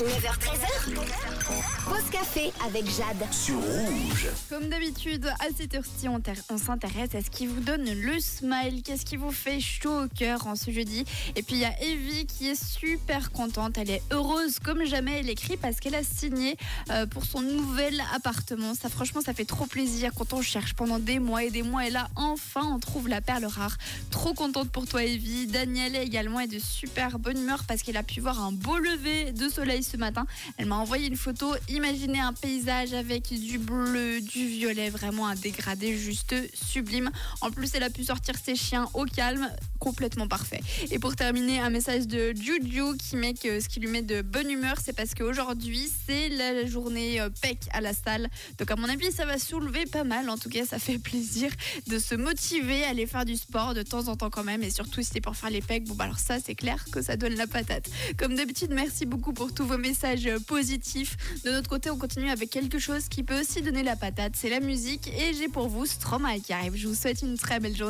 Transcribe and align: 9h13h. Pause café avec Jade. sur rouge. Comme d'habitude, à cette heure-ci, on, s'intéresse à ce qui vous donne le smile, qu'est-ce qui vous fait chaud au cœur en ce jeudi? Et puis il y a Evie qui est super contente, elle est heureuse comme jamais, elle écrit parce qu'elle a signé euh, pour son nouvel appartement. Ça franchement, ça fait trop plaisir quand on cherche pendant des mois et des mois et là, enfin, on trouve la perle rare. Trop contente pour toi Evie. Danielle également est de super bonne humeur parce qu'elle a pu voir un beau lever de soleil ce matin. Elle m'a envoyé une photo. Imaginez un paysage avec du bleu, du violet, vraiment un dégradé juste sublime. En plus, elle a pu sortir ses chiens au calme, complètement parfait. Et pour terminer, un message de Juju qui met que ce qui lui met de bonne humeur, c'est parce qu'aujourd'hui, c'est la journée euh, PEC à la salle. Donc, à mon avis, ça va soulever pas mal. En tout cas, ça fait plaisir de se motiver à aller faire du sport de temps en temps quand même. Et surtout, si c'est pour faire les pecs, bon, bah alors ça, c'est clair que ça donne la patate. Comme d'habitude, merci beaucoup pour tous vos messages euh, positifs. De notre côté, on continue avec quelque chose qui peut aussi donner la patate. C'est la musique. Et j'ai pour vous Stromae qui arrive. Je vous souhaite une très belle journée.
9h13h. 0.00 0.94
Pause 1.84 2.10
café 2.10 2.52
avec 2.64 2.86
Jade. 2.86 3.30
sur 3.32 3.56
rouge. 3.56 4.28
Comme 4.48 4.68
d'habitude, 4.70 5.26
à 5.26 5.48
cette 5.54 5.74
heure-ci, 5.74 6.08
on, 6.08 6.22
s'intéresse 6.56 7.14
à 7.14 7.20
ce 7.20 7.28
qui 7.28 7.46
vous 7.46 7.60
donne 7.60 7.84
le 7.84 8.18
smile, 8.18 8.82
qu'est-ce 8.82 9.04
qui 9.04 9.16
vous 9.16 9.30
fait 9.30 9.60
chaud 9.60 10.04
au 10.04 10.08
cœur 10.08 10.46
en 10.46 10.56
ce 10.56 10.70
jeudi? 10.70 11.04
Et 11.36 11.42
puis 11.42 11.56
il 11.56 11.58
y 11.58 11.64
a 11.66 11.82
Evie 11.82 12.24
qui 12.24 12.48
est 12.48 12.62
super 12.62 13.30
contente, 13.30 13.76
elle 13.76 13.90
est 13.90 14.02
heureuse 14.10 14.58
comme 14.58 14.84
jamais, 14.84 15.18
elle 15.20 15.28
écrit 15.28 15.58
parce 15.58 15.80
qu'elle 15.80 15.94
a 15.94 16.04
signé 16.04 16.56
euh, 16.90 17.04
pour 17.06 17.24
son 17.26 17.42
nouvel 17.42 18.02
appartement. 18.14 18.74
Ça 18.74 18.88
franchement, 18.88 19.20
ça 19.20 19.34
fait 19.34 19.44
trop 19.44 19.66
plaisir 19.66 20.12
quand 20.16 20.32
on 20.32 20.40
cherche 20.40 20.72
pendant 20.72 20.98
des 20.98 21.18
mois 21.18 21.44
et 21.44 21.50
des 21.50 21.62
mois 21.62 21.86
et 21.86 21.90
là, 21.90 22.08
enfin, 22.16 22.62
on 22.64 22.78
trouve 22.78 23.08
la 23.08 23.20
perle 23.20 23.44
rare. 23.44 23.76
Trop 24.10 24.32
contente 24.32 24.70
pour 24.70 24.86
toi 24.86 25.04
Evie. 25.04 25.46
Danielle 25.46 25.96
également 25.96 26.40
est 26.40 26.46
de 26.46 26.58
super 26.58 27.18
bonne 27.18 27.38
humeur 27.38 27.64
parce 27.68 27.82
qu'elle 27.82 27.98
a 27.98 28.02
pu 28.02 28.20
voir 28.20 28.40
un 28.40 28.52
beau 28.52 28.78
lever 28.78 29.32
de 29.32 29.48
soleil 29.50 29.82
ce 29.90 29.96
matin. 29.96 30.26
Elle 30.56 30.66
m'a 30.66 30.76
envoyé 30.76 31.06
une 31.06 31.16
photo. 31.16 31.54
Imaginez 31.68 32.20
un 32.20 32.32
paysage 32.32 32.92
avec 32.92 33.32
du 33.32 33.58
bleu, 33.58 34.20
du 34.20 34.46
violet, 34.46 34.90
vraiment 34.90 35.26
un 35.26 35.34
dégradé 35.34 35.96
juste 35.96 36.34
sublime. 36.54 37.10
En 37.40 37.50
plus, 37.50 37.74
elle 37.74 37.82
a 37.82 37.90
pu 37.90 38.04
sortir 38.04 38.34
ses 38.42 38.54
chiens 38.54 38.88
au 38.94 39.04
calme, 39.04 39.48
complètement 39.78 40.28
parfait. 40.28 40.60
Et 40.90 40.98
pour 40.98 41.16
terminer, 41.16 41.60
un 41.60 41.70
message 41.70 42.06
de 42.06 42.32
Juju 42.34 42.96
qui 42.98 43.16
met 43.16 43.34
que 43.34 43.60
ce 43.60 43.68
qui 43.68 43.80
lui 43.80 43.88
met 43.88 44.02
de 44.02 44.22
bonne 44.22 44.50
humeur, 44.50 44.76
c'est 44.82 44.92
parce 44.94 45.14
qu'aujourd'hui, 45.14 45.88
c'est 46.06 46.28
la 46.28 46.66
journée 46.66 47.20
euh, 47.20 47.30
PEC 47.42 47.58
à 47.72 47.80
la 47.80 47.92
salle. 47.92 48.28
Donc, 48.58 48.70
à 48.70 48.76
mon 48.76 48.88
avis, 48.88 49.10
ça 49.12 49.24
va 49.24 49.38
soulever 49.38 49.86
pas 49.86 50.04
mal. 50.04 50.28
En 50.28 50.38
tout 50.38 50.48
cas, 50.48 50.64
ça 50.64 50.78
fait 50.78 50.98
plaisir 51.10 51.50
de 51.86 51.98
se 51.98 52.14
motiver 52.14 52.84
à 52.84 52.90
aller 52.90 53.06
faire 53.06 53.24
du 53.24 53.36
sport 53.36 53.74
de 53.74 53.82
temps 53.82 54.08
en 54.08 54.16
temps 54.16 54.30
quand 54.30 54.44
même. 54.44 54.62
Et 54.62 54.70
surtout, 54.70 55.02
si 55.02 55.10
c'est 55.14 55.20
pour 55.20 55.36
faire 55.36 55.50
les 55.50 55.62
pecs, 55.62 55.84
bon, 55.84 55.94
bah 55.94 56.04
alors 56.04 56.18
ça, 56.18 56.38
c'est 56.44 56.54
clair 56.54 56.84
que 56.92 57.02
ça 57.02 57.16
donne 57.16 57.34
la 57.34 57.46
patate. 57.46 57.88
Comme 58.16 58.34
d'habitude, 58.34 58.70
merci 58.72 59.06
beaucoup 59.06 59.32
pour 59.32 59.52
tous 59.52 59.64
vos 59.64 59.78
messages 59.80 60.26
euh, 60.26 60.38
positifs. 60.38 61.16
De 61.44 61.50
notre 61.50 61.68
côté, 61.68 61.90
on 61.90 61.98
continue 61.98 62.30
avec 62.30 62.50
quelque 62.50 62.78
chose 62.78 63.08
qui 63.08 63.22
peut 63.22 63.40
aussi 63.40 63.62
donner 63.62 63.82
la 63.82 63.96
patate. 63.96 64.34
C'est 64.36 64.50
la 64.50 64.60
musique. 64.60 65.08
Et 65.08 65.34
j'ai 65.34 65.48
pour 65.48 65.68
vous 65.68 65.86
Stromae 65.86 66.38
qui 66.38 66.52
arrive. 66.52 66.76
Je 66.76 66.86
vous 66.88 66.94
souhaite 66.94 67.22
une 67.22 67.36
très 67.36 67.58
belle 67.58 67.76
journée. 67.76 67.80